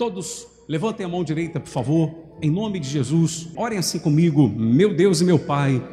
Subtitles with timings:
[0.00, 3.48] Todos levantem a mão direita, por favor, em nome de Jesus.
[3.54, 5.86] Orem assim comigo, meu Deus e meu Pai.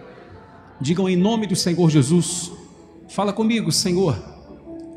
[0.80, 2.50] Digam em nome do Senhor Jesus.
[3.10, 4.18] Fala comigo, Senhor,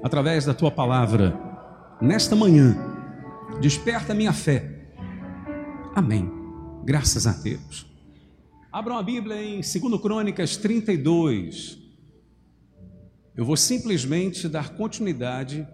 [0.01, 1.37] através da tua palavra.
[2.01, 2.77] Nesta manhã,
[3.61, 4.87] desperta minha fé.
[5.93, 6.31] Amém.
[6.85, 7.85] Graças a Deus.
[8.71, 11.81] Abram a Bíblia em 2 Crônicas 32.
[13.37, 15.67] Eu vou simplesmente dar continuidade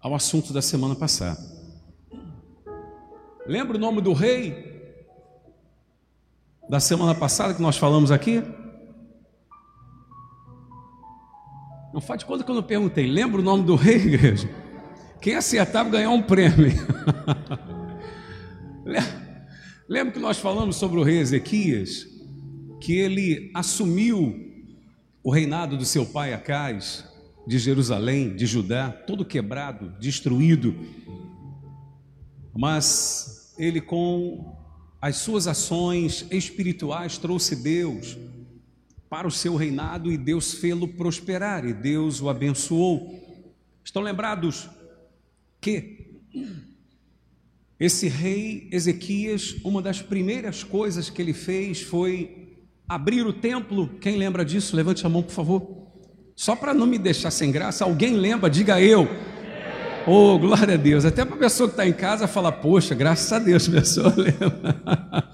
[0.00, 1.58] ao assunto da semana passada.
[3.50, 4.80] Lembra o nome do rei
[6.68, 8.40] da semana passada que nós falamos aqui?
[11.92, 13.08] Não faz de conta que eu não perguntei.
[13.08, 14.48] Lembra o nome do rei, igreja?
[15.20, 16.70] Quem acertava ganhar um prêmio.
[19.88, 22.06] Lembra que nós falamos sobre o rei Ezequias?
[22.80, 24.32] Que ele assumiu
[25.24, 27.04] o reinado do seu pai Acais,
[27.48, 30.72] de Jerusalém, de Judá, todo quebrado, destruído.
[32.54, 34.56] Mas ele, com
[35.00, 38.16] as suas ações espirituais, trouxe Deus
[39.08, 43.20] para o seu reinado e Deus fê-lo prosperar e Deus o abençoou.
[43.84, 44.68] Estão lembrados
[45.60, 46.20] que
[47.78, 52.56] esse rei Ezequias, uma das primeiras coisas que ele fez foi
[52.88, 53.88] abrir o templo.
[54.00, 54.74] Quem lembra disso?
[54.74, 55.86] Levante a mão, por favor.
[56.34, 58.48] Só para não me deixar sem graça, alguém lembra?
[58.48, 59.06] Diga eu.
[60.06, 61.04] Oh, glória a Deus.
[61.04, 65.30] Até para a pessoa que está em casa falar, poxa, graças a Deus, pessoa lembra.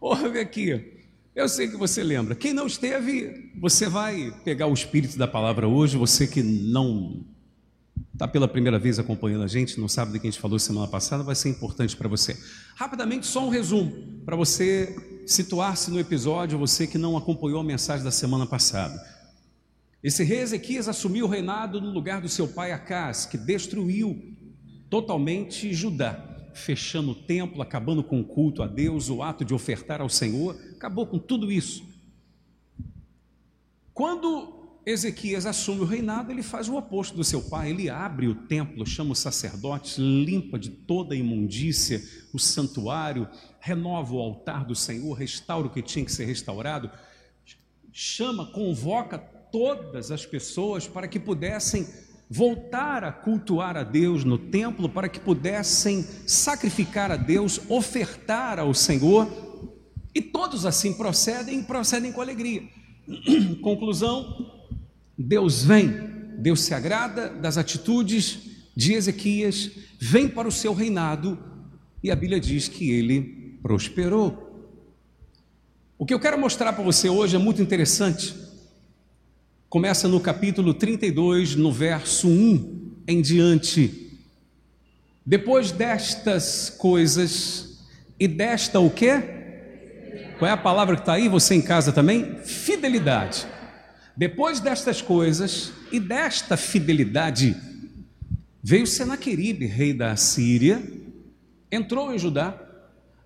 [0.00, 0.94] Ouve aqui.
[1.34, 2.34] Eu sei que você lembra.
[2.34, 5.96] Quem não esteve, você vai pegar o espírito da palavra hoje.
[5.98, 7.24] Você que não
[8.12, 10.88] está pela primeira vez acompanhando a gente, não sabe do que a gente falou semana
[10.88, 12.36] passada, vai ser importante para você.
[12.74, 13.92] Rapidamente, só um resumo,
[14.24, 19.00] para você situar-se no episódio, você que não acompanhou a mensagem da semana passada.
[20.02, 24.36] Esse rei Ezequias assumiu o reinado no lugar do seu pai Acás, que destruiu
[24.88, 30.00] totalmente Judá, fechando o templo, acabando com o culto a Deus, o ato de ofertar
[30.00, 31.84] ao Senhor, acabou com tudo isso.
[33.92, 38.34] Quando Ezequias assume o reinado, ele faz o oposto do seu pai, ele abre o
[38.34, 42.00] templo, chama os sacerdotes, limpa de toda a imundícia
[42.32, 46.88] o santuário, renova o altar do Senhor, restaura o que tinha que ser restaurado,
[47.92, 51.86] chama, convoca todas as pessoas para que pudessem
[52.30, 58.74] voltar a cultuar a Deus no templo, para que pudessem sacrificar a Deus, ofertar ao
[58.74, 59.26] Senhor,
[60.14, 62.62] e todos assim procedem e procedem com alegria.
[63.62, 64.52] Conclusão,
[65.16, 65.88] Deus vem,
[66.38, 68.38] Deus se agrada das atitudes
[68.76, 71.38] de Ezequias, vem para o seu reinado
[72.02, 74.46] e a Bíblia diz que ele prosperou.
[75.98, 78.47] O que eu quero mostrar para você hoje é muito interessante.
[79.68, 84.16] Começa no capítulo 32, no verso 1 em diante.
[85.26, 87.78] Depois destas coisas
[88.18, 89.22] e desta o quê?
[90.38, 91.28] Qual é a palavra que está aí?
[91.28, 92.38] Você em casa também?
[92.46, 93.46] Fidelidade.
[94.16, 97.54] Depois destas coisas e desta fidelidade,
[98.62, 100.82] veio Senaqueribe, rei da Síria,
[101.70, 102.58] entrou em Judá,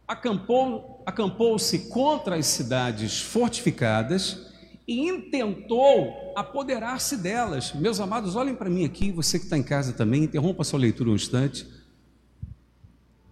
[0.08, 4.50] acampou, acampou-se contra as cidades fortificadas
[4.88, 7.72] e intentou apoderar-se delas.
[7.72, 10.78] Meus amados, olhem para mim aqui, você que está em casa também, interrompa a sua
[10.78, 11.66] leitura um instante.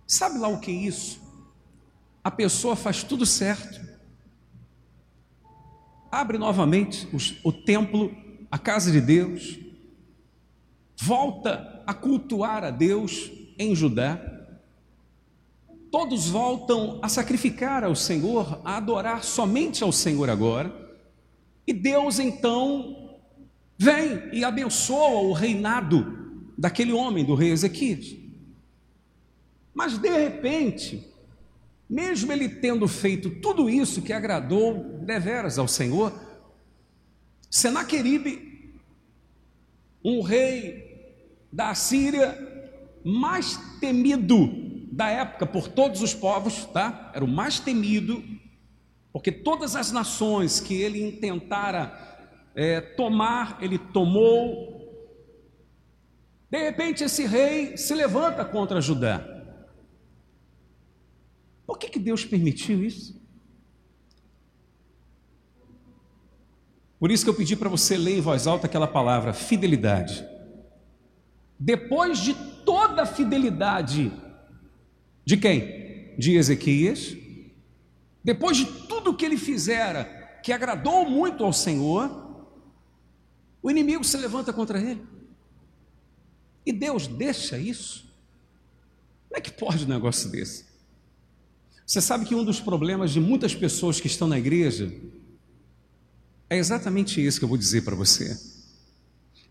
[0.06, 1.20] Sabe lá o que é isso?
[2.22, 3.80] A pessoa faz tudo certo,
[6.10, 7.08] abre novamente
[7.44, 8.14] o templo,
[8.50, 9.58] a casa de Deus,
[11.00, 14.20] volta a cultuar a Deus em Judá.
[15.90, 20.89] Todos voltam a sacrificar ao Senhor, a adorar somente ao Senhor agora.
[21.66, 23.18] E Deus então
[23.78, 28.16] vem e abençoa o reinado daquele homem, do rei Ezequias.
[29.72, 31.06] Mas de repente,
[31.88, 36.12] mesmo ele tendo feito tudo isso que agradou deveras ao Senhor,
[37.50, 38.74] Senaqueribe,
[40.04, 41.16] um rei
[41.52, 42.38] da Síria
[43.04, 47.10] mais temido da época por todos os povos, tá?
[47.14, 48.22] Era o mais temido,
[49.12, 52.10] porque todas as nações que ele intentara
[52.54, 54.78] é, tomar, ele tomou.
[56.50, 59.24] De repente, esse rei se levanta contra Judá.
[61.66, 63.20] Por que, que Deus permitiu isso?
[66.98, 70.24] Por isso que eu pedi para você ler em voz alta aquela palavra, fidelidade.
[71.58, 72.34] Depois de
[72.64, 74.12] toda a fidelidade
[75.24, 76.14] de quem?
[76.18, 77.16] De Ezequias.
[78.22, 80.04] Depois de tudo que ele fizera,
[80.42, 82.44] que agradou muito ao Senhor,
[83.62, 85.02] o inimigo se levanta contra ele.
[86.64, 88.10] E Deus deixa isso.
[89.28, 90.66] Como é pode um negócio desse?
[91.86, 94.92] Você sabe que um dos problemas de muitas pessoas que estão na igreja
[96.48, 98.38] é exatamente isso que eu vou dizer para você.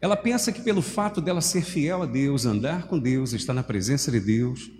[0.01, 3.63] Ela pensa que pelo fato dela ser fiel a Deus, andar com Deus, estar na
[3.63, 4.72] presença de Deus,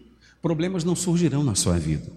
[0.42, 2.12] problemas não surgirão na sua vida.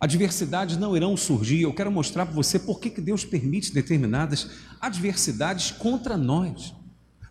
[0.00, 1.62] Adversidades não irão surgir.
[1.62, 4.50] Eu quero mostrar para você por que Deus permite determinadas
[4.80, 6.74] adversidades contra nós,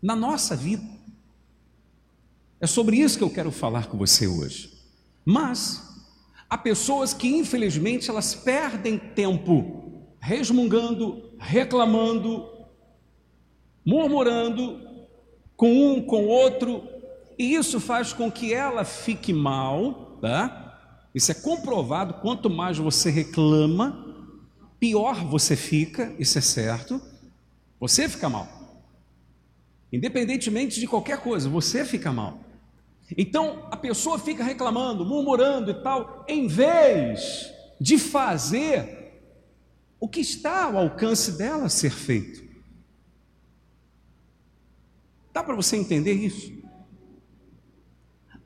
[0.01, 0.83] na nossa vida.
[2.59, 4.73] É sobre isso que eu quero falar com você hoje.
[5.23, 5.81] Mas
[6.49, 9.85] há pessoas que, infelizmente, elas perdem tempo
[10.19, 12.49] resmungando, reclamando,
[13.85, 14.81] murmurando
[15.55, 16.83] com um, com outro,
[17.37, 20.64] e isso faz com que ela fique mal, tá?
[21.15, 22.15] Isso é comprovado.
[22.15, 24.05] Quanto mais você reclama,
[24.77, 27.01] pior você fica, isso é certo.
[27.79, 28.49] Você fica mal.
[29.93, 32.41] Independentemente de qualquer coisa, você fica mal.
[33.17, 39.13] Então a pessoa fica reclamando, murmurando e tal, em vez de fazer
[39.97, 42.43] o que está ao alcance dela ser feito.
[45.31, 46.64] Dá para você entender isso?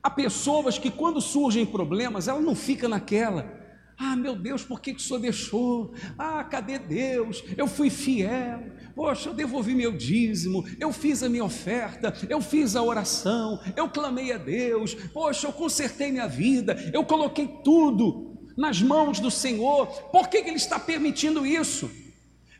[0.02, 3.60] Há pessoas que, quando surgem problemas, ela não fica naquela.
[3.98, 5.92] Ah, meu Deus, por que, que o senhor deixou?
[6.16, 7.44] Ah, cadê Deus?
[7.54, 8.72] Eu fui fiel.
[8.96, 13.90] Poxa, eu devolvi meu dízimo, eu fiz a minha oferta, eu fiz a oração, eu
[13.90, 14.94] clamei a Deus.
[14.94, 19.86] Poxa, eu consertei minha vida, eu coloquei tudo nas mãos do Senhor.
[20.10, 21.90] Por que, que Ele está permitindo isso?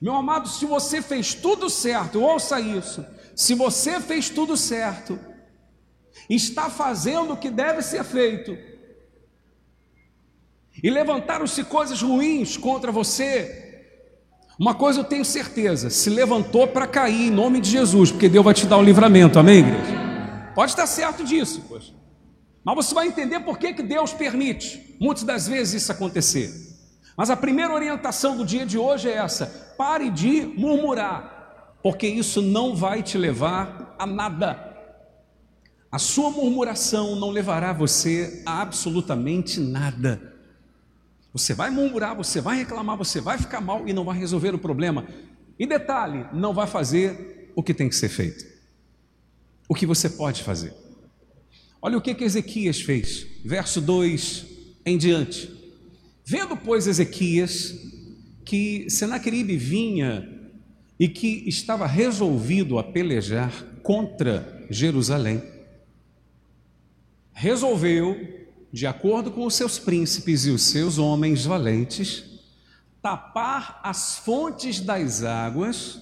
[0.01, 3.05] Meu amado, se você fez tudo certo, ouça isso.
[3.35, 5.19] Se você fez tudo certo,
[6.29, 8.57] está fazendo o que deve ser feito,
[10.83, 13.71] e levantaram-se coisas ruins contra você,
[14.59, 18.45] uma coisa eu tenho certeza: se levantou para cair em nome de Jesus, porque Deus
[18.45, 20.53] vai te dar o livramento, amém, igreja?
[20.55, 21.95] Pode estar certo disso, poxa.
[22.63, 26.51] Mas você vai entender por que, que Deus permite muitas das vezes isso acontecer.
[27.17, 32.43] Mas a primeira orientação do dia de hoje é essa: pare de murmurar, porque isso
[32.43, 34.70] não vai te levar a nada.
[35.91, 40.35] A sua murmuração não levará você a absolutamente nada.
[41.33, 44.59] Você vai murmurar, você vai reclamar, você vai ficar mal e não vai resolver o
[44.59, 45.07] problema.
[45.59, 48.45] E detalhe, não vai fazer o que tem que ser feito.
[49.69, 50.75] O que você pode fazer.
[51.83, 54.47] Olha o que, que Ezequias fez, verso 2
[54.85, 55.51] em diante.
[56.25, 57.75] Vendo, pois, Ezequias
[58.45, 60.29] que Senaqueribe vinha
[60.99, 65.43] e que estava resolvido a pelejar contra Jerusalém,
[67.33, 72.25] resolveu, de acordo com os seus príncipes e os seus homens valentes,
[73.03, 76.01] tapar as fontes das águas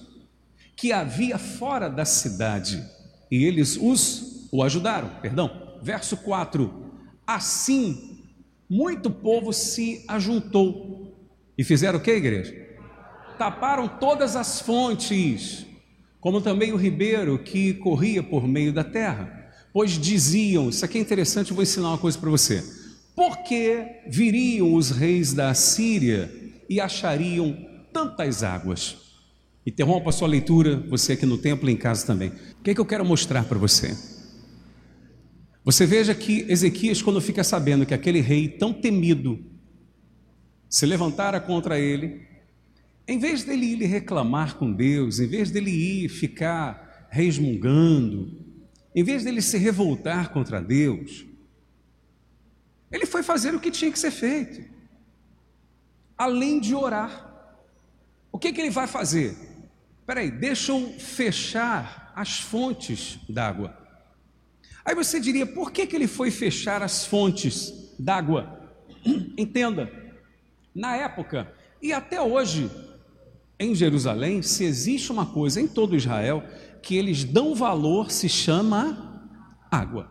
[0.75, 2.83] que havia fora da cidade,
[3.31, 5.09] e eles os o ajudaram.
[5.21, 5.77] Perdão.
[5.81, 6.91] Verso 4.
[7.25, 8.23] Assim,
[8.69, 11.15] muito povo se ajuntou
[11.57, 12.55] e fizeram o que, igreja?
[13.37, 15.65] Taparam todas as fontes,
[16.19, 19.38] como também o ribeiro que corria por meio da terra
[19.73, 22.63] pois diziam: Isso aqui é interessante, eu vou ensinar uma coisa para você.
[23.15, 26.31] Porque viriam os reis da Assíria
[26.69, 27.57] e achariam
[27.91, 28.97] tantas águas?
[29.65, 32.29] Interrompa a sua leitura, você aqui no templo e em casa também.
[32.29, 33.95] O que é que eu quero mostrar para você?
[35.63, 39.39] Você veja que Ezequias, quando fica sabendo que aquele rei tão temido
[40.69, 42.21] se levantara contra ele,
[43.07, 48.48] em vez dele ir reclamar com Deus, em vez dele ir ficar resmungando,
[48.93, 51.25] em vez dele se revoltar contra Deus,
[52.91, 54.63] ele foi fazer o que tinha que ser feito,
[56.17, 57.27] além de orar.
[58.31, 59.35] O que, que ele vai fazer?
[60.05, 63.77] Peraí, deixa eu fechar as fontes d'água.
[64.83, 68.71] Aí você diria, por que, que ele foi fechar as fontes d'água?
[69.37, 69.91] Entenda,
[70.73, 72.71] na época, e até hoje,
[73.59, 76.43] em Jerusalém, se existe uma coisa em todo Israel,
[76.81, 79.31] que eles dão valor se chama
[79.71, 80.09] água.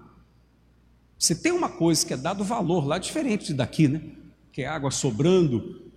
[1.18, 4.00] Se tem uma coisa que é dado valor lá diferente daqui, né?
[4.52, 5.90] Que é água sobrando,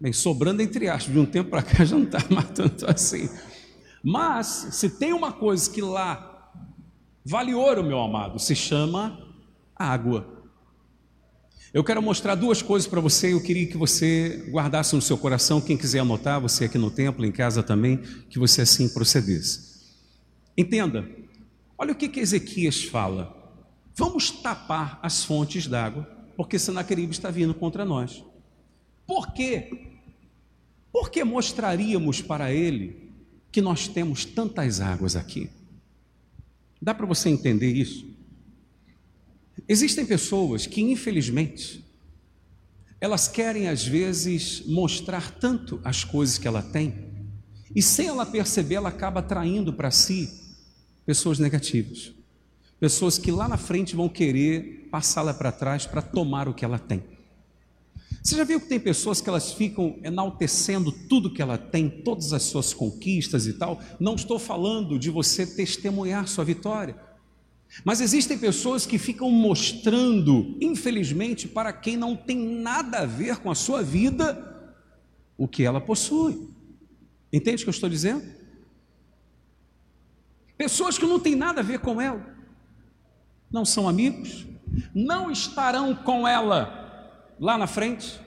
[0.00, 3.28] bem, sobrando entre aspas, de um tempo para cá já não está mais tanto assim.
[4.02, 6.52] Mas se tem uma coisa que lá
[7.24, 9.18] vale ouro, meu amado, se chama
[9.74, 10.38] água.
[11.72, 13.32] Eu quero mostrar duas coisas para você.
[13.32, 15.60] Eu queria que você guardasse no seu coração.
[15.60, 17.98] Quem quiser anotar, você aqui no templo, em casa também,
[18.30, 19.77] que você assim procedesse.
[20.58, 21.08] Entenda,
[21.78, 23.32] olha o que, que Ezequias fala.
[23.94, 26.02] Vamos tapar as fontes d'água,
[26.36, 28.24] porque Senaqueribe está vindo contra nós.
[29.06, 30.00] Por quê?
[30.90, 33.08] Porque mostraríamos para ele
[33.52, 35.48] que nós temos tantas águas aqui.
[36.82, 38.04] Dá para você entender isso?
[39.68, 41.84] Existem pessoas que, infelizmente,
[43.00, 47.06] elas querem às vezes mostrar tanto as coisas que ela tem,
[47.76, 50.47] e sem ela perceber, ela acaba atraindo para si
[51.08, 52.12] pessoas negativas,
[52.78, 56.78] pessoas que lá na frente vão querer passá-la para trás para tomar o que ela
[56.78, 57.02] tem.
[58.22, 62.34] Você já viu que tem pessoas que elas ficam enaltecendo tudo que ela tem, todas
[62.34, 63.80] as suas conquistas e tal?
[63.98, 66.94] Não estou falando de você testemunhar sua vitória.
[67.82, 73.50] Mas existem pessoas que ficam mostrando, infelizmente, para quem não tem nada a ver com
[73.50, 74.76] a sua vida,
[75.38, 76.50] o que ela possui.
[77.32, 78.37] Entende o que eu estou dizendo?
[80.58, 82.20] Pessoas que não têm nada a ver com ela,
[83.50, 84.46] não são amigos,
[84.94, 88.20] não estarão com ela lá na frente,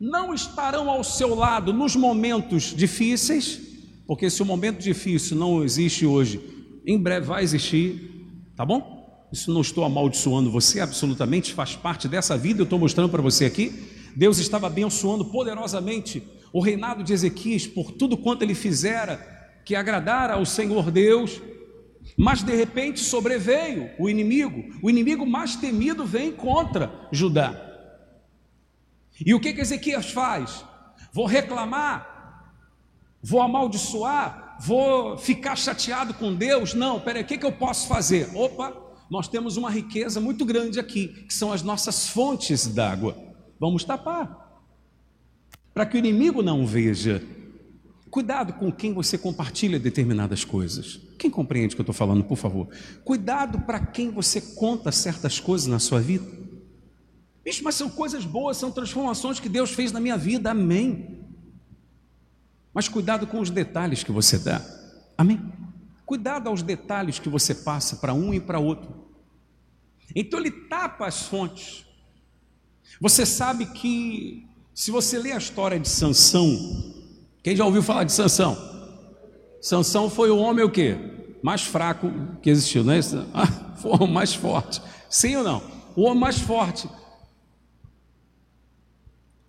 [0.00, 3.60] não estarão ao seu lado nos momentos difíceis,
[4.06, 6.40] porque se o momento difícil não existe hoje,
[6.84, 8.14] em breve vai existir,
[8.56, 9.28] Tá bom?
[9.32, 13.44] Isso não estou amaldiçoando você, absolutamente faz parte dessa vida, eu estou mostrando para você
[13.44, 13.90] aqui.
[14.14, 16.22] Deus estava abençoando poderosamente
[16.52, 19.16] o reinado de Ezequias por tudo quanto ele fizera
[19.64, 21.42] que agradara ao Senhor Deus,
[22.16, 27.60] mas de repente sobreveio o inimigo, o inimigo mais temido vem contra Judá.
[29.24, 30.64] E o que, que Ezequias faz?
[31.12, 32.52] Vou reclamar,
[33.22, 36.74] vou amaldiçoar, vou ficar chateado com Deus.
[36.74, 38.28] Não, peraí, o que, que eu posso fazer?
[38.34, 38.76] Opa,
[39.10, 43.16] nós temos uma riqueza muito grande aqui, que são as nossas fontes d'água.
[43.60, 44.62] Vamos tapar,
[45.72, 47.22] para que o inimigo não veja.
[48.14, 51.00] Cuidado com quem você compartilha determinadas coisas.
[51.18, 52.68] Quem compreende o que eu estou falando, por favor?
[53.04, 56.24] Cuidado para quem você conta certas coisas na sua vida.
[57.44, 61.24] Bicho, mas são coisas boas, são transformações que Deus fez na minha vida, amém.
[62.72, 64.64] Mas cuidado com os detalhes que você dá.
[65.18, 65.42] Amém?
[66.06, 68.94] Cuidado aos detalhes que você passa para um e para outro.
[70.14, 71.84] Então ele tapa as fontes.
[73.00, 76.93] Você sabe que se você ler a história de Sansão,
[77.44, 78.58] quem já ouviu falar de Sansão?
[79.60, 80.96] Sansão foi o homem o quê?
[81.40, 82.10] Mais fraco
[82.42, 83.24] que existiu, não é isso?
[83.32, 83.46] Ah,
[83.76, 84.82] foi o mais forte.
[85.08, 85.62] Sim ou não?
[85.94, 86.88] O homem mais forte.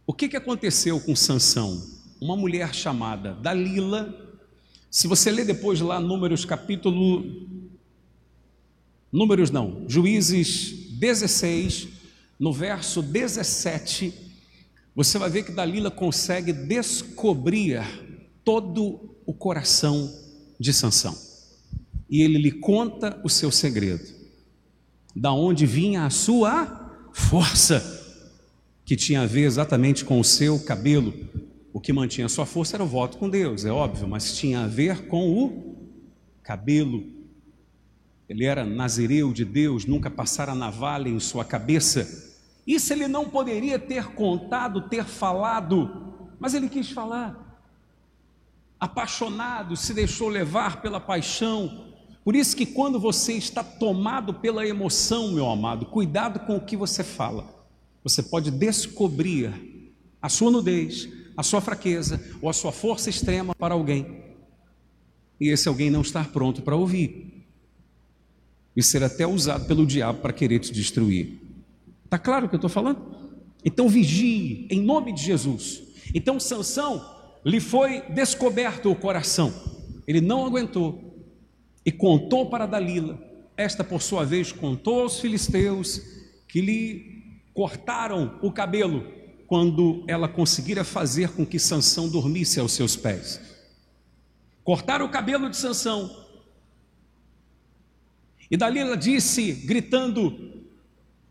[0.05, 1.95] O que, que aconteceu com Sansão?
[2.19, 4.13] uma mulher chamada Dalila.
[4.89, 7.23] Se você ler depois lá Números capítulo
[9.11, 11.87] Números não, Juízes 16,
[12.39, 14.13] no verso 17,
[14.95, 17.83] você vai ver que Dalila consegue descobrir
[18.43, 20.09] todo o coração
[20.57, 21.15] de Sansão.
[22.09, 24.05] E ele lhe conta o seu segredo.
[25.13, 27.83] Da onde vinha a sua força,
[28.85, 31.13] que tinha a ver exatamente com o seu cabelo,
[31.73, 34.67] o que mantinha sua força era o voto com Deus, é óbvio, mas tinha a
[34.67, 35.75] ver com o
[36.41, 37.03] cabelo.
[38.29, 42.24] Ele era nazireu de Deus, nunca passara navalha em sua cabeça.
[42.65, 47.43] Isso ele não poderia ter contado, ter falado, mas ele quis falar.
[48.79, 51.93] Apaixonado, se deixou levar pela paixão.
[52.23, 56.75] Por isso que quando você está tomado pela emoção, meu amado, cuidado com o que
[56.75, 57.53] você fala.
[58.03, 61.07] Você pode descobrir a sua nudez,
[61.37, 64.23] a sua fraqueza ou a sua força extrema para alguém.
[65.39, 67.45] E esse alguém não estar pronto para ouvir.
[68.75, 71.44] E ser até usado pelo diabo para querer te destruir.
[72.05, 73.15] Está claro o que eu estou falando?
[73.63, 75.83] Então vigie em nome de Jesus.
[76.13, 77.03] Então Sansão
[77.43, 79.53] lhe foi descoberto o coração.
[80.07, 81.25] Ele não aguentou
[81.85, 83.19] e contou para Dalila.
[83.57, 86.01] Esta, por sua vez, contou aos filisteus
[86.47, 89.05] que lhe cortaram o cabelo
[89.47, 93.39] quando ela conseguira fazer com que Sansão dormisse aos seus pés.
[94.63, 96.25] Cortaram o cabelo de Sansão.
[98.49, 100.54] E Dalila disse, gritando: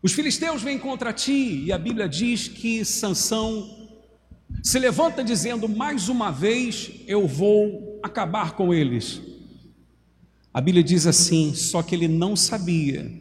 [0.05, 1.63] Os filisteus vêm contra ti.
[1.65, 3.89] E a Bíblia diz que Sansão
[4.61, 9.19] se levanta dizendo: Mais uma vez eu vou acabar com eles.
[10.53, 13.11] A Bíblia diz assim: só que ele não sabia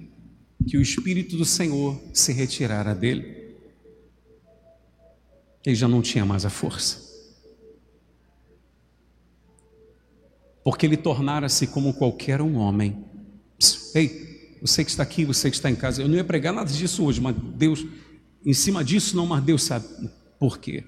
[0.68, 3.42] que o Espírito do Senhor se retirara dele
[5.64, 7.02] ele já não tinha mais a força.
[10.62, 13.02] Porque ele tornara-se como qualquer um homem.
[13.94, 14.33] Ei,
[14.64, 17.04] você que está aqui, você que está em casa, eu não ia pregar nada disso
[17.04, 17.84] hoje, mas Deus,
[18.46, 19.86] em cima disso não, mas Deus sabe
[20.38, 20.84] por quê.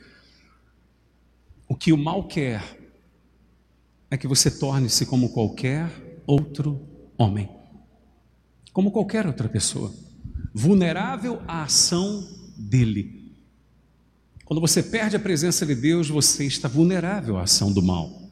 [1.69, 2.65] O que o mal quer
[4.11, 5.91] é que você torne-se como qualquer
[6.27, 7.51] outro homem,
[8.73, 9.93] como qualquer outra pessoa,
[10.55, 13.37] vulnerável à ação dele.
[14.47, 18.23] Quando você perde a presença de Deus, você está vulnerável à ação do mal.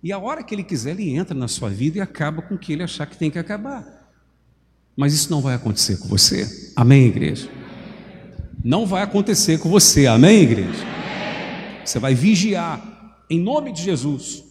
[0.00, 2.58] E a hora que ele quiser, ele entra na sua vida e acaba com o
[2.58, 4.01] que ele achar que tem que acabar.
[4.96, 6.72] Mas isso não vai acontecer com você.
[6.76, 7.48] Amém, igreja?
[8.62, 10.06] Não vai acontecer com você.
[10.06, 10.84] Amém, igreja?
[11.84, 14.44] Você vai vigiar em nome de Jesus.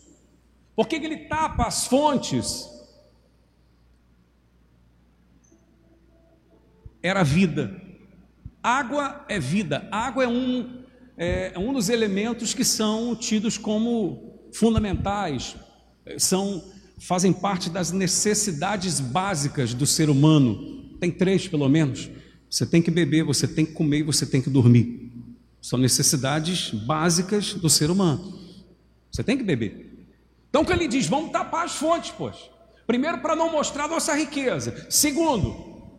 [0.76, 2.68] Por que ele tapa as fontes?
[7.02, 7.80] Era vida.
[8.62, 9.88] Água é vida.
[9.92, 10.84] Água é um,
[11.18, 15.56] é, é um dos elementos que são tidos como fundamentais,
[16.18, 16.64] são
[17.02, 20.86] fazem parte das necessidades básicas do ser humano.
[21.00, 22.10] Tem três, pelo menos.
[22.48, 25.12] Você tem que beber, você tem que comer e você tem que dormir.
[25.60, 28.40] São necessidades básicas do ser humano.
[29.12, 30.08] Você tem que beber.
[30.50, 32.36] Então, que ele diz, vamos tapar as fontes, pois.
[32.86, 34.86] Primeiro, para não mostrar nossa riqueza.
[34.88, 35.90] Segundo,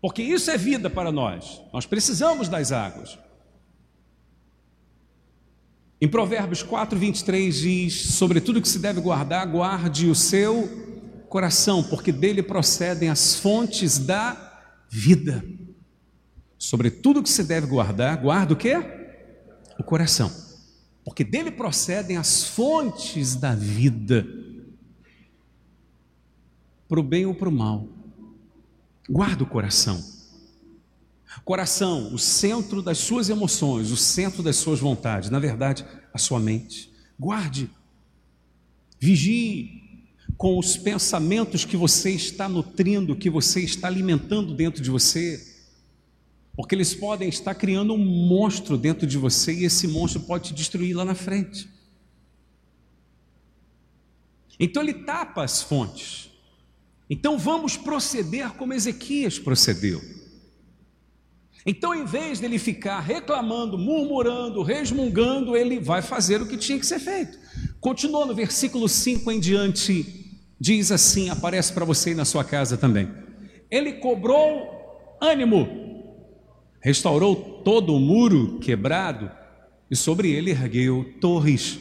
[0.00, 1.60] porque isso é vida para nós.
[1.72, 3.16] Nós precisamos das águas.
[6.00, 10.68] Em Provérbios 4, 23 diz: Sobre tudo que se deve guardar, guarde o seu
[11.28, 15.44] coração, porque dele procedem as fontes da vida.
[16.58, 18.74] Sobre tudo que se deve guardar, guarda o que?
[19.78, 20.30] O coração,
[21.04, 24.26] porque dele procedem as fontes da vida,
[26.88, 27.86] para o bem ou para o mal.
[29.08, 30.19] Guarda o coração.
[31.44, 36.40] Coração, o centro das suas emoções, o centro das suas vontades, na verdade, a sua
[36.40, 36.92] mente.
[37.18, 37.70] Guarde,
[38.98, 39.80] vigie
[40.36, 45.46] com os pensamentos que você está nutrindo, que você está alimentando dentro de você,
[46.56, 50.54] porque eles podem estar criando um monstro dentro de você e esse monstro pode te
[50.54, 51.68] destruir lá na frente.
[54.58, 56.30] Então ele tapa as fontes.
[57.08, 60.19] Então vamos proceder como Ezequias procedeu.
[61.64, 66.86] Então, em vez dele ficar reclamando, murmurando, resmungando, ele vai fazer o que tinha que
[66.86, 67.38] ser feito.
[67.80, 72.76] Continua no versículo 5 em diante, diz assim: aparece para você aí na sua casa
[72.76, 73.10] também.
[73.70, 75.68] Ele cobrou ânimo,
[76.80, 79.30] restaurou todo o muro quebrado
[79.90, 81.78] e sobre ele ergueu torres.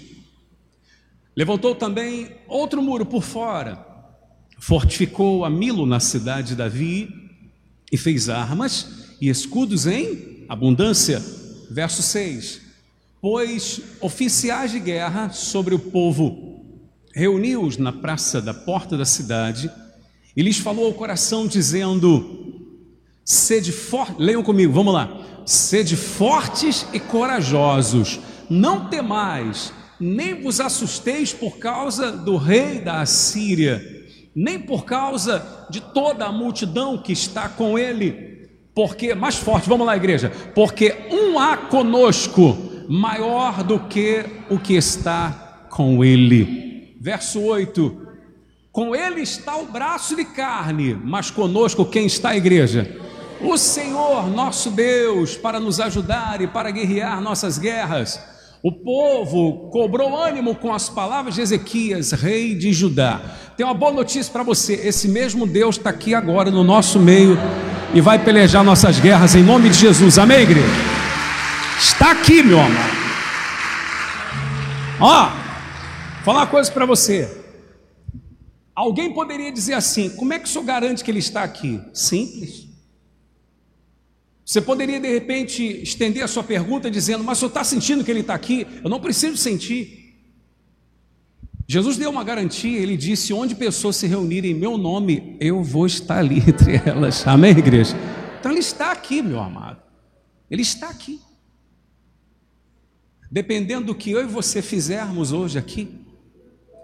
[1.36, 3.86] Levantou também outro muro por fora,
[4.60, 7.08] fortificou a Milo na cidade de Davi
[7.89, 11.22] e fez armas e escudos em abundância.
[11.70, 12.62] Verso 6:
[13.22, 16.50] Pois oficiais de guerra sobre o povo
[17.14, 19.70] reuniu-os na praça da porta da cidade
[20.36, 22.66] e lhes falou ao coração, dizendo:
[23.26, 25.44] Sede fortes, leiam comigo, vamos lá.
[25.46, 33.84] Sede fortes e corajosos, não temais, nem vos assusteis por causa do rei da Assíria,
[34.36, 38.30] nem por causa de toda a multidão que está com ele
[38.80, 40.32] porque, mais forte, vamos lá, igreja.
[40.56, 46.96] Porque um há conosco maior do que o que está com ele.
[46.98, 48.08] Verso 8:
[48.72, 52.89] Com ele está o braço de carne, mas conosco quem está a igreja?
[53.42, 58.18] O Senhor nosso Deus, para nos ajudar e para guerrear nossas guerras.
[58.63, 63.20] O povo cobrou ânimo com as palavras de Ezequias, rei de Judá.
[63.58, 67.38] Tem uma boa notícia para você: esse mesmo Deus está aqui agora no nosso meio
[67.93, 70.17] e vai pelejar nossas guerras em nome de Jesus.
[70.17, 70.67] Amém, igreja?
[71.80, 72.99] Está aqui, meu amado.
[74.99, 75.32] Ó,
[76.23, 77.36] falar uma coisa para você.
[78.75, 81.82] Alguém poderia dizer assim: como é que o senhor garante que ele está aqui?
[81.93, 82.67] Simples.
[84.45, 88.12] Você poderia de repente estender a sua pergunta dizendo: Mas o senhor está sentindo que
[88.12, 88.65] ele está aqui?
[88.84, 89.99] Eu não preciso sentir.
[91.72, 95.86] Jesus deu uma garantia, ele disse: onde pessoas se reunirem em meu nome, eu vou
[95.86, 97.28] estar ali entre elas.
[97.28, 97.96] Amém, igreja?
[98.40, 99.78] Então ele está aqui, meu amado.
[100.50, 101.22] Ele está aqui.
[103.32, 105.88] Dependendo do que eu e você fizermos hoje aqui,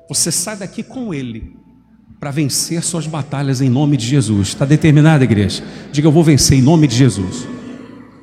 [0.08, 1.56] você sai daqui com ele
[2.19, 4.50] para vencer suas batalhas em nome de Jesus.
[4.50, 5.63] Está determinada, igreja?
[5.91, 7.48] Diga, eu vou vencer em nome de Jesus.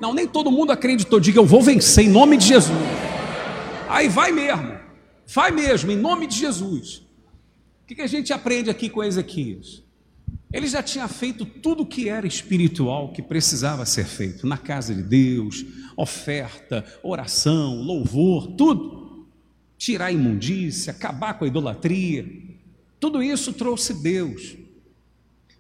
[0.01, 1.19] Não, nem todo mundo acreditou.
[1.19, 2.79] Diga, eu vou vencer em nome de Jesus.
[3.89, 4.82] Aí vai mesmo.
[5.35, 7.03] Vai mesmo, em nome de Jesus.
[7.83, 9.83] O que a gente aprende aqui com Ezequias?
[10.53, 14.95] Ele já tinha feito tudo o que era espiritual que precisava ser feito na casa
[14.95, 15.65] de Deus,
[15.97, 19.27] oferta, oração, louvor, tudo.
[19.79, 22.31] Tirar a imundícia, acabar com a idolatria.
[23.01, 24.55] Tudo isso trouxe Deus.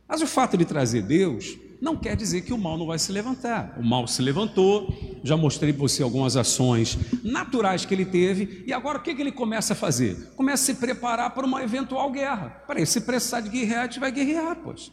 [0.07, 3.11] Mas o fato de trazer Deus não quer dizer que o mal não vai se
[3.11, 3.77] levantar.
[3.77, 8.73] O mal se levantou, já mostrei para você algumas ações naturais que ele teve, e
[8.73, 10.31] agora o que, que ele começa a fazer?
[10.37, 12.51] Começa a se preparar para uma eventual guerra.
[12.69, 14.87] Para se precisar de guerrear, a gente vai guerrear, pois.
[14.87, 14.93] O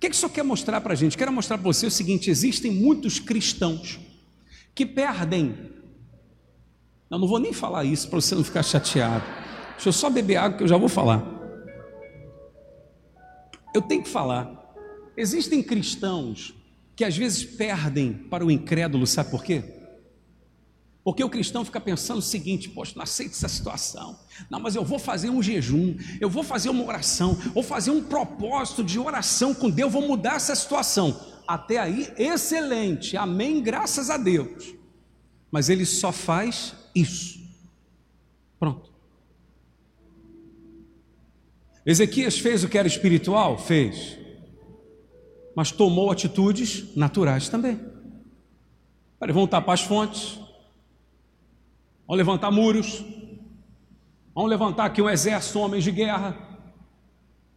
[0.00, 1.16] que, que isso quer mostrar para a gente?
[1.16, 4.00] Quero mostrar para você o seguinte: existem muitos cristãos
[4.74, 5.56] que perdem.
[7.08, 9.24] Eu não vou nem falar isso para você não ficar chateado.
[9.74, 11.24] Deixa eu só beber água que eu já vou falar.
[13.72, 14.57] Eu tenho que falar.
[15.18, 16.54] Existem cristãos
[16.94, 19.62] que às vezes perdem para o incrédulo, sabe por quê?
[21.04, 24.18] Porque o cristão fica pensando o seguinte: poxa, não aceito essa situação.
[24.50, 28.02] Não, mas eu vou fazer um jejum, eu vou fazer uma oração, vou fazer um
[28.02, 31.18] propósito de oração com Deus, vou mudar essa situação.
[31.46, 34.74] Até aí, excelente, amém, graças a Deus.
[35.50, 37.40] Mas ele só faz isso.
[38.60, 38.92] Pronto.
[41.86, 43.56] Ezequias fez o que era espiritual?
[43.56, 44.18] Fez.
[45.58, 47.80] Mas tomou atitudes naturais também.
[49.18, 50.38] Vamos tapar as fontes,
[52.06, 53.04] Vão levantar muros.
[54.32, 56.36] Vão levantar aqui um exército, homens de guerra.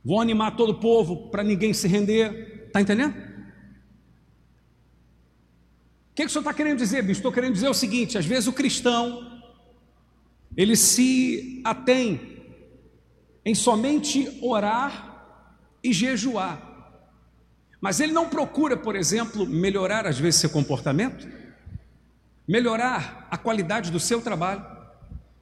[0.03, 2.63] Vão animar todo o povo para ninguém se render.
[2.65, 3.11] Está entendendo?
[3.11, 3.15] O
[6.15, 7.19] que, que o senhor está querendo dizer, bicho?
[7.19, 9.43] Estou querendo dizer o seguinte: às vezes o cristão
[10.57, 12.41] ele se atém
[13.45, 16.70] em somente orar e jejuar.
[17.81, 21.27] Mas ele não procura, por exemplo, melhorar às vezes seu comportamento
[22.51, 24.65] melhorar a qualidade do seu trabalho,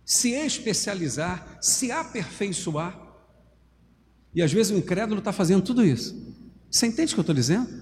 [0.06, 2.96] se especializar, se aperfeiçoar.
[4.34, 6.16] E às vezes o incrédulo está fazendo tudo isso.
[6.70, 7.82] Você entende o que eu estou dizendo?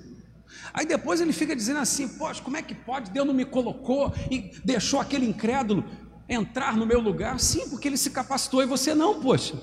[0.73, 3.11] Aí depois ele fica dizendo assim: Poxa, como é que pode?
[3.11, 5.83] Deus não me colocou e deixou aquele incrédulo
[6.29, 7.37] entrar no meu lugar?
[7.37, 9.61] Sim, porque ele se capacitou e você não, poxa.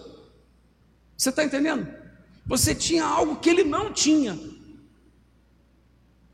[1.16, 1.88] Você está entendendo?
[2.46, 4.38] Você tinha algo que ele não tinha.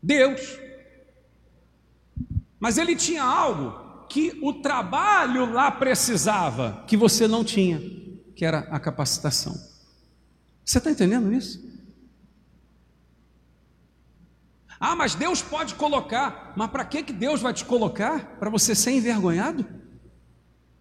[0.03, 0.59] Deus.
[2.59, 7.81] Mas ele tinha algo que o trabalho lá precisava, que você não tinha,
[8.35, 9.55] que era a capacitação.
[10.65, 11.71] Você está entendendo isso?
[14.79, 16.53] Ah, mas Deus pode colocar.
[16.57, 18.39] Mas para que Deus vai te colocar?
[18.39, 19.67] Para você ser envergonhado?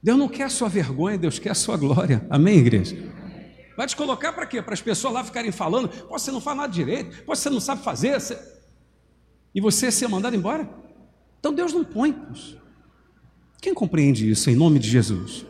[0.02, 2.26] Deus não quer a sua vergonha, Deus quer a sua glória.
[2.30, 2.96] Amém, igreja?
[3.76, 4.62] Vai te colocar para quê?
[4.62, 8.20] Para as pessoas lá ficarem falando, você não faz nada direito, você não sabe fazer,
[8.20, 8.59] você...
[9.54, 10.70] e você ser mandado embora?
[11.40, 12.16] Então Deus não põe.
[13.62, 15.46] Quem compreende isso em nome de Jesus?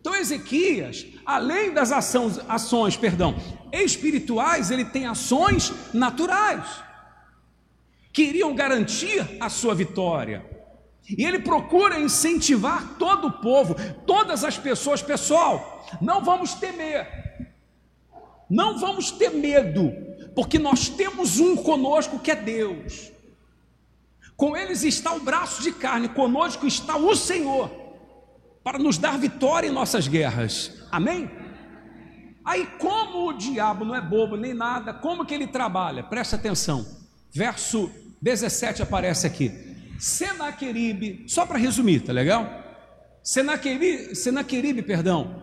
[0.00, 3.34] Então Ezequias, além das ações, ações, perdão,
[3.72, 6.84] espirituais, ele tem ações naturais
[8.12, 10.44] que iriam garantir a sua vitória.
[11.08, 17.06] E ele procura incentivar todo o povo, todas as pessoas, pessoal, não vamos temer.
[18.48, 19.92] Não vamos ter medo,
[20.34, 23.12] porque nós temos um conosco que é Deus.
[24.36, 27.70] Com eles está o braço de carne, conosco está o Senhor,
[28.62, 30.72] para nos dar vitória em nossas guerras.
[30.92, 31.30] Amém?
[32.44, 36.02] Aí, como o diabo não é bobo nem nada, como que ele trabalha?
[36.02, 36.86] Presta atenção.
[37.34, 39.50] Verso 17 aparece aqui.
[39.98, 42.46] Senaqueribe, só para resumir, tá legal?
[43.22, 45.42] Senaqueribe, Senaqueribe, perdão,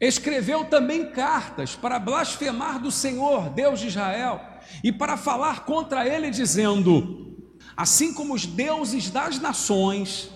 [0.00, 4.40] escreveu também cartas para blasfemar do Senhor, Deus de Israel,
[4.82, 7.33] e para falar contra ele, dizendo:
[7.76, 10.30] Assim como os deuses das nações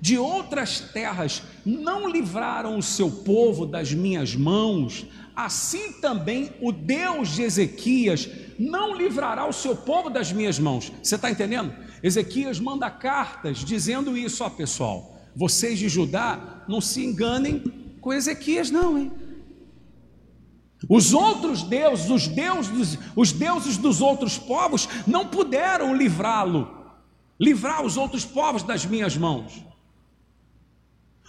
[0.00, 7.30] de outras terras não livraram o seu povo das minhas mãos, assim também o Deus
[7.30, 10.92] de Ezequias não livrará o seu povo das minhas mãos.
[11.02, 11.72] Você está entendendo?
[12.02, 15.20] Ezequias manda cartas dizendo isso, ó pessoal.
[15.34, 17.62] Vocês de Judá não se enganem
[18.00, 19.12] com Ezequias, não, hein?
[20.88, 26.68] Os outros deuses, os deuses, os deuses dos outros povos não puderam livrá-lo,
[27.38, 29.64] livrar os outros povos das minhas mãos.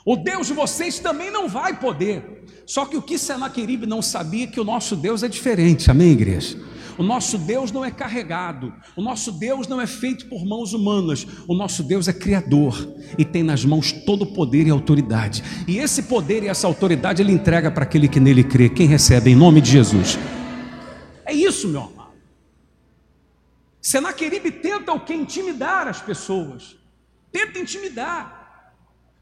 [0.05, 2.43] O Deus de vocês também não vai poder.
[2.65, 5.89] Só que o que Senaqueribe não sabia é que o nosso Deus é diferente.
[5.89, 6.57] Amém, igreja?
[6.97, 11.25] O nosso Deus não é carregado, o nosso Deus não é feito por mãos humanas,
[11.47, 15.43] o nosso Deus é criador e tem nas mãos todo o poder e autoridade.
[15.67, 18.69] E esse poder e essa autoridade ele entrega para aquele que nele crê.
[18.69, 20.19] Quem recebe em nome de Jesus?
[21.25, 22.13] É isso, meu amado.
[23.81, 25.13] Senaqueribe tenta o que?
[25.13, 26.75] Intimidar as pessoas.
[27.31, 28.73] Tenta intimidar.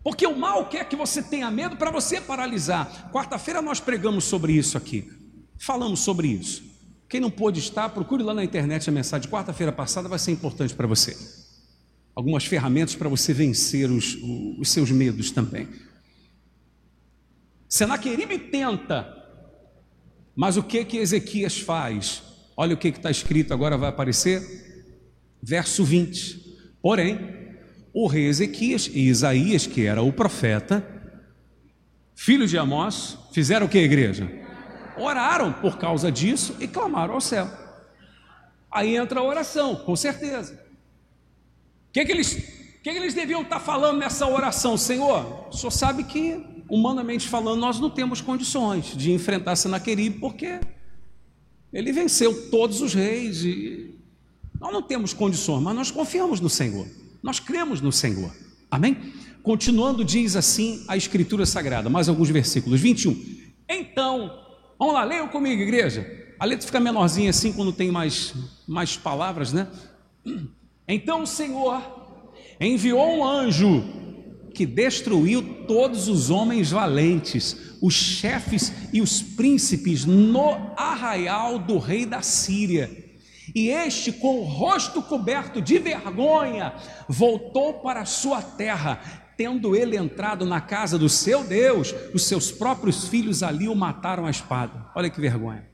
[0.04, 3.10] Porque o mal quer que você tenha medo para você paralisar.
[3.12, 5.10] Quarta-feira nós pregamos sobre isso aqui.
[5.58, 6.71] Falamos sobre isso.
[7.12, 10.32] Quem não pôde estar, procure lá na internet a mensagem de quarta-feira passada, vai ser
[10.32, 11.14] importante para você.
[12.16, 14.18] Algumas ferramentas para você vencer os,
[14.58, 15.68] os seus medos também.
[17.68, 19.14] Senaqueribe tenta,
[20.34, 22.24] mas o que que Ezequias faz?
[22.56, 24.42] Olha o que está escrito, agora vai aparecer,
[25.44, 26.80] verso 20.
[26.82, 27.20] Porém,
[27.94, 30.82] o rei Ezequias e Isaías, que era o profeta,
[32.16, 34.32] filho de Amós, fizeram o que, igreja?
[34.98, 37.50] Oraram por causa disso e clamaram ao céu.
[38.72, 40.54] Aí entra a oração, com certeza.
[41.90, 42.34] O que, que, eles,
[42.82, 44.78] que, que eles deviam estar falando nessa oração?
[44.78, 50.62] Senhor, o senhor sabe que, humanamente falando, nós não temos condições de enfrentar Senaqueribe, porque
[51.74, 54.00] Ele venceu todos os reis e
[54.60, 56.88] nós não temos condições, mas nós confiamos no Senhor.
[57.22, 58.32] Nós cremos no Senhor.
[58.70, 58.96] Amém?
[59.44, 62.80] Continuando, diz assim a Escritura Sagrada, mais alguns versículos.
[62.80, 63.42] 21.
[63.68, 64.41] Então,
[64.82, 66.34] vamos lá, leiam comigo, igreja.
[66.40, 68.34] A letra fica menorzinha assim quando tem mais,
[68.68, 69.68] mais palavras, né?
[70.88, 71.80] Então o Senhor
[72.60, 73.84] enviou um anjo
[74.56, 82.04] que destruiu todos os homens valentes, os chefes e os príncipes no arraial do rei
[82.04, 82.90] da Síria.
[83.54, 86.74] E este, com o rosto coberto de vergonha,
[87.08, 89.21] voltou para sua terra.
[89.42, 94.28] Tendo ele entrado na casa do seu Deus, os seus próprios filhos ali o mataram
[94.28, 94.86] à espada.
[94.94, 95.66] Olha que vergonha.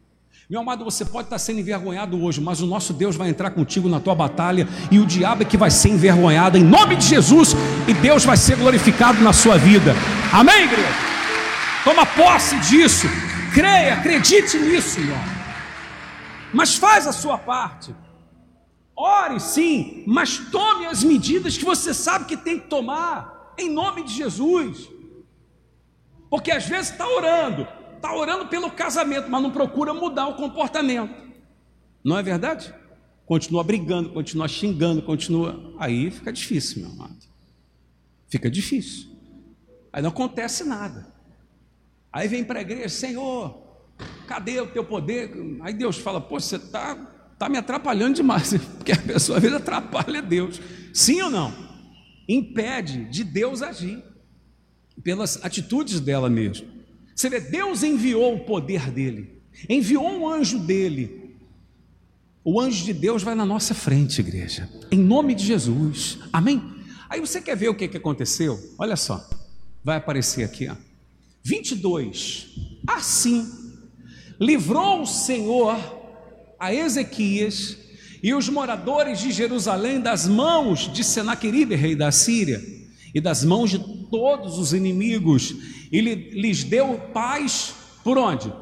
[0.49, 3.89] Meu amado, você pode estar sendo envergonhado hoje, mas o nosso Deus vai entrar contigo
[3.89, 7.55] na tua batalha e o diabo é que vai ser envergonhado em nome de Jesus
[7.89, 9.93] e Deus vai ser glorificado na sua vida.
[10.31, 10.87] Amém, igreja?
[11.83, 13.05] Toma posse disso,
[13.53, 15.19] creia, acredite nisso, irmão.
[16.53, 17.93] Mas faz a sua parte.
[18.95, 24.03] Ore sim, mas tome as medidas que você sabe que tem que tomar, em nome
[24.03, 24.89] de Jesus.
[26.29, 31.13] Porque às vezes está orando, está orando pelo casamento, mas não procura mudar o comportamento.
[32.03, 32.73] Não é verdade?
[33.25, 35.73] Continua brigando, continua xingando, continua.
[35.77, 37.17] Aí fica difícil, meu amado.
[38.29, 39.09] Fica difícil.
[39.91, 41.07] Aí não acontece nada.
[42.11, 43.61] Aí vem para a igreja, Senhor,
[44.27, 45.31] cadê o teu poder?
[45.61, 46.95] Aí Deus fala, pô, você está
[47.37, 50.61] tá me atrapalhando demais, porque a pessoa às vezes atrapalha Deus.
[50.93, 51.66] Sim ou não?
[52.27, 54.03] Impede de Deus agir,
[55.03, 56.67] pelas atitudes dela mesmo.
[57.15, 61.35] Você vê, Deus enviou o poder dele, enviou um anjo dele.
[62.43, 66.61] O anjo de Deus vai na nossa frente, igreja, em nome de Jesus, amém?
[67.09, 68.59] Aí você quer ver o que, que aconteceu?
[68.77, 69.27] Olha só,
[69.83, 70.75] vai aparecer aqui, ó.
[71.43, 72.49] 22.
[72.85, 73.49] Assim,
[74.39, 75.77] livrou o Senhor
[76.59, 77.77] a Ezequias
[78.21, 82.61] e os moradores de Jerusalém das mãos de Senaqueribe, rei da Síria,
[83.13, 85.55] e das mãos de todos os inimigos,
[85.91, 88.53] e lhes deu paz por onde?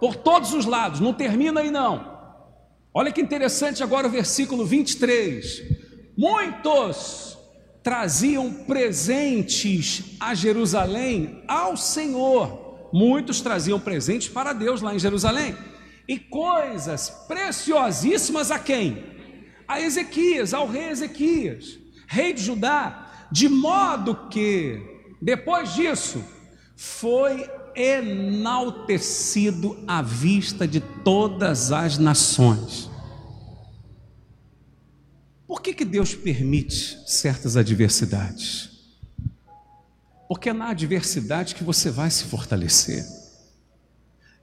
[0.00, 2.12] Por todos os lados, não termina aí não.
[2.92, 5.62] Olha que interessante agora o versículo 23.
[6.16, 7.36] Muitos
[7.82, 12.88] traziam presentes a Jerusalém ao Senhor.
[12.92, 15.56] Muitos traziam presentes para Deus lá em Jerusalém.
[16.06, 19.02] E coisas preciosíssimas a quem?
[19.66, 24.78] A Ezequias, ao rei Ezequias, rei de Judá, de modo que
[25.20, 26.22] depois disso
[26.76, 32.90] foi enaltecido à vista de todas as nações.
[35.46, 38.70] Por que, que Deus permite certas adversidades?
[40.28, 43.04] Porque é na adversidade que você vai se fortalecer.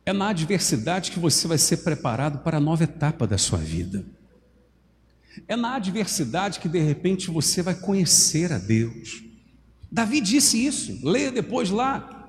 [0.06, 4.04] É na adversidade que você vai ser preparado para a nova etapa da sua vida.
[5.48, 9.24] É na adversidade que de repente você vai conhecer a Deus.
[9.92, 12.22] Davi disse isso, leia depois lá,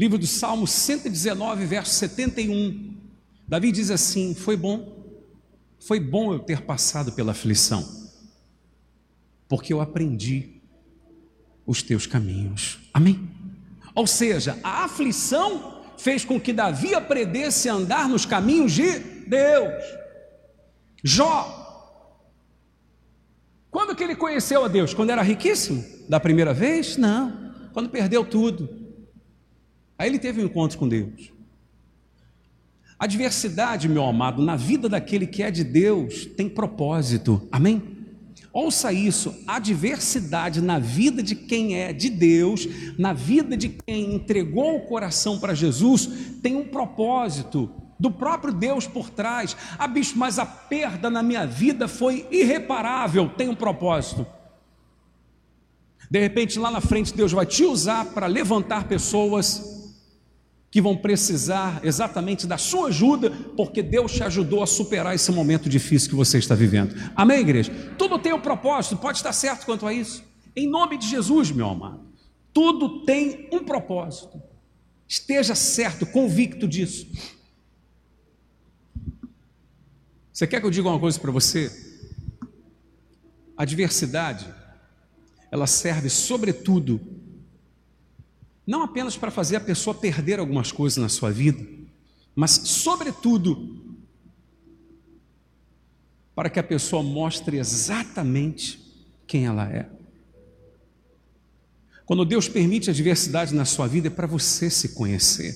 [0.00, 2.96] Livro do Salmo 119, verso 71.
[3.46, 5.04] Davi diz assim: Foi bom,
[5.78, 7.86] foi bom eu ter passado pela aflição,
[9.46, 10.60] porque eu aprendi
[11.66, 12.78] os teus caminhos.
[12.94, 13.28] Amém?
[14.00, 19.84] Ou seja, a aflição fez com que Davi aprendesse a andar nos caminhos de Deus.
[21.04, 21.36] Jó,
[23.70, 24.94] quando que ele conheceu a Deus?
[24.94, 25.84] Quando era riquíssimo?
[26.08, 26.96] Da primeira vez?
[26.96, 27.52] Não.
[27.74, 28.70] Quando perdeu tudo.
[29.98, 31.30] Aí ele teve um encontro com Deus.
[32.98, 37.46] Adversidade, meu amado, na vida daquele que é de Deus tem propósito.
[37.52, 37.99] Amém?
[38.52, 42.66] Ouça isso, a diversidade na vida de quem é de Deus,
[42.98, 46.08] na vida de quem entregou o coração para Jesus,
[46.42, 49.56] tem um propósito do próprio Deus por trás.
[49.78, 54.26] Ah, bicho, mas a perda na minha vida foi irreparável, tem um propósito.
[56.10, 59.79] De repente, lá na frente, Deus vai te usar para levantar pessoas
[60.70, 65.68] que vão precisar exatamente da sua ajuda, porque Deus te ajudou a superar esse momento
[65.68, 66.94] difícil que você está vivendo.
[67.16, 67.72] Amém, igreja?
[67.98, 70.22] Tudo tem um propósito, pode estar certo quanto a isso.
[70.54, 72.00] Em nome de Jesus, meu amado.
[72.52, 74.40] Tudo tem um propósito.
[75.08, 77.06] Esteja certo, convicto disso.
[80.32, 81.70] Você quer que eu diga uma coisa para você?
[83.56, 84.46] A adversidade,
[85.50, 87.00] ela serve sobretudo
[88.66, 91.66] não apenas para fazer a pessoa perder algumas coisas na sua vida,
[92.34, 93.80] mas, sobretudo,
[96.34, 98.80] para que a pessoa mostre exatamente
[99.26, 99.90] quem ela é.
[102.06, 105.54] Quando Deus permite a diversidade na sua vida, é para você se conhecer.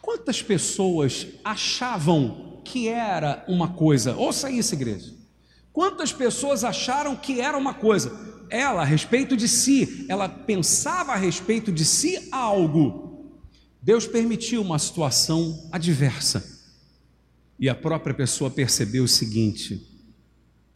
[0.00, 4.16] Quantas pessoas achavam que era uma coisa?
[4.16, 5.12] Ouça isso, igreja.
[5.72, 8.33] Quantas pessoas acharam que era uma coisa?
[8.50, 13.40] Ela, a respeito de si, ela pensava a respeito de si algo.
[13.82, 16.52] Deus permitiu uma situação adversa.
[17.58, 19.94] E a própria pessoa percebeu o seguinte: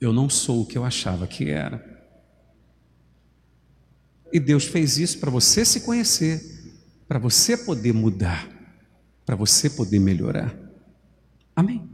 [0.01, 1.99] eu não sou o que eu achava que era.
[4.33, 6.41] E Deus fez isso para você se conhecer,
[7.09, 8.49] para você poder mudar,
[9.25, 10.55] para você poder melhorar.
[11.57, 11.89] Amém?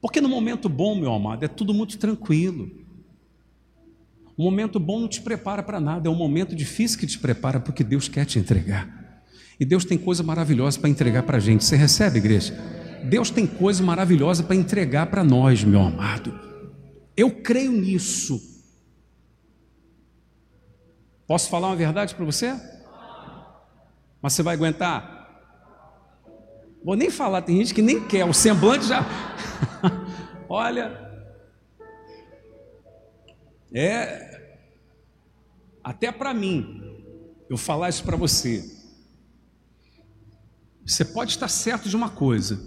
[0.00, 2.85] Porque no momento bom, meu amado, é tudo muito tranquilo.
[4.36, 7.58] O momento bom não te prepara para nada, é um momento difícil que te prepara
[7.58, 9.22] para o que Deus quer te entregar.
[9.58, 11.64] E Deus tem coisa maravilhosa para entregar para a gente.
[11.64, 12.54] Você recebe, igreja?
[13.04, 16.38] Deus tem coisa maravilhosa para entregar para nós, meu amado.
[17.16, 18.38] Eu creio nisso.
[21.26, 22.54] Posso falar uma verdade para você?
[24.20, 25.16] Mas você vai aguentar?
[26.84, 29.04] Vou nem falar, tem gente que nem quer, o semblante já.
[30.48, 31.05] Olha,
[33.72, 34.58] é
[35.82, 36.82] até para mim,
[37.48, 38.64] eu falar isso para você.
[40.84, 42.60] Você pode estar certo de uma coisa.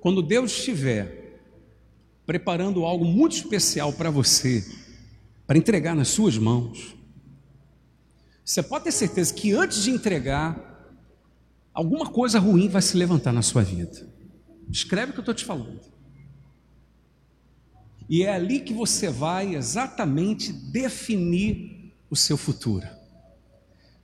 [0.00, 1.24] Quando Deus estiver
[2.26, 4.64] preparando algo muito especial para você,
[5.46, 6.96] para entregar nas suas mãos.
[8.44, 10.98] Você pode ter certeza que antes de entregar,
[11.72, 14.08] alguma coisa ruim vai se levantar na sua vida.
[14.70, 15.80] Escreve o que eu estou te falando.
[18.08, 22.86] E é ali que você vai exatamente definir o seu futuro.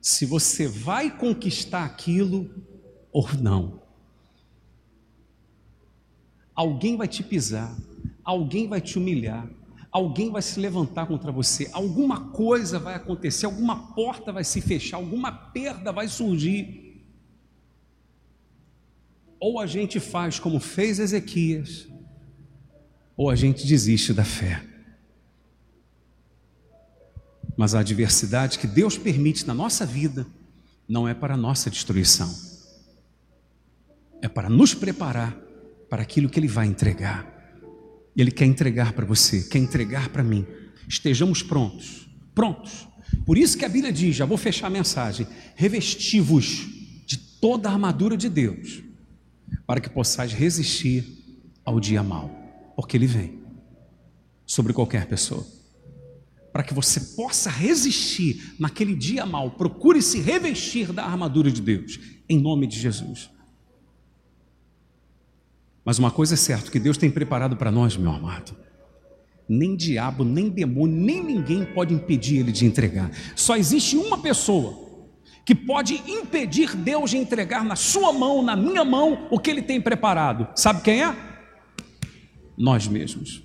[0.01, 2.49] Se você vai conquistar aquilo
[3.11, 3.81] ou não.
[6.55, 7.75] Alguém vai te pisar,
[8.23, 9.47] alguém vai te humilhar,
[9.91, 14.97] alguém vai se levantar contra você, alguma coisa vai acontecer, alguma porta vai se fechar,
[14.97, 17.03] alguma perda vai surgir.
[19.39, 21.87] Ou a gente faz como fez Ezequias,
[23.15, 24.63] ou a gente desiste da fé.
[27.57, 30.25] Mas a adversidade que Deus permite na nossa vida
[30.87, 32.33] não é para nossa destruição,
[34.21, 35.37] é para nos preparar
[35.89, 37.27] para aquilo que Ele vai entregar.
[38.15, 40.45] Ele quer entregar para você, quer entregar para mim.
[40.87, 42.87] Estejamos prontos, prontos.
[43.25, 46.67] Por isso que a Bíblia diz, já vou fechar a mensagem: revestivos
[47.05, 48.81] de toda a armadura de Deus,
[49.65, 51.05] para que possais resistir
[51.63, 52.40] ao dia mau,
[52.75, 53.41] porque ele vem
[54.45, 55.45] sobre qualquer pessoa.
[56.51, 61.99] Para que você possa resistir naquele dia mau, procure se revestir da armadura de Deus,
[62.27, 63.29] em nome de Jesus.
[65.85, 68.55] Mas uma coisa é certa, que Deus tem preparado para nós, meu amado.
[69.47, 73.11] Nem diabo, nem demônio, nem ninguém pode impedir ele de entregar.
[73.35, 74.89] Só existe uma pessoa
[75.45, 79.61] que pode impedir Deus de entregar na sua mão, na minha mão, o que ele
[79.61, 80.47] tem preparado.
[80.55, 81.30] Sabe quem é?
[82.57, 83.43] Nós mesmos.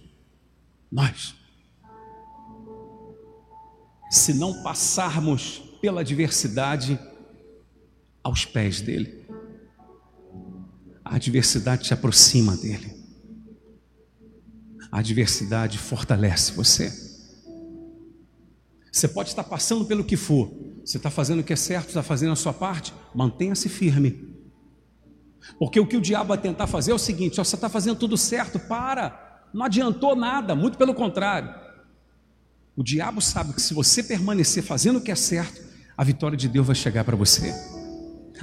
[0.90, 1.34] Nós.
[4.10, 6.98] Se não passarmos pela adversidade
[8.22, 9.26] aos pés dele
[11.06, 12.92] a adversidade te aproxima dele.
[14.90, 16.92] A adversidade fortalece você.
[18.90, 20.50] Você pode estar passando pelo que for,
[20.84, 24.35] você está fazendo o que é certo, está fazendo a sua parte, mantenha-se firme.
[25.58, 28.16] Porque o que o diabo vai tentar fazer é o seguinte: você está fazendo tudo
[28.16, 31.54] certo, para, não adiantou nada, muito pelo contrário.
[32.76, 35.62] O diabo sabe que se você permanecer fazendo o que é certo,
[35.96, 37.54] a vitória de Deus vai chegar para você.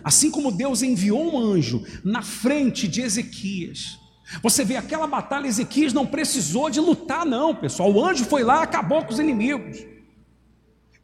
[0.04, 4.00] Assim como Deus enviou um anjo na frente de Ezequias.
[4.42, 7.94] Você vê aquela batalha, Ezequias não precisou de lutar, não, pessoal.
[7.94, 9.86] O anjo foi lá, acabou com os inimigos,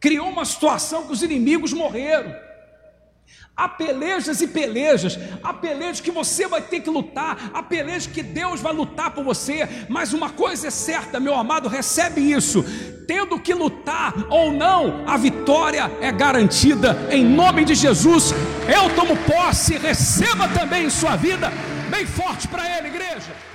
[0.00, 2.34] criou uma situação que os inimigos morreram.
[3.60, 8.22] Há pelejas e pelejas, há pelejas que você vai ter que lutar, há pelejas que
[8.22, 12.64] Deus vai lutar por você, mas uma coisa é certa, meu amado, recebe isso:
[13.06, 18.32] tendo que lutar ou não, a vitória é garantida em nome de Jesus.
[18.66, 21.52] Eu tomo posse, receba também em sua vida,
[21.90, 23.49] bem forte para Ele, igreja.